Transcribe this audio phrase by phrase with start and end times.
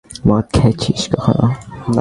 [0.27, 1.45] মদ খেয়েছিস কখনো?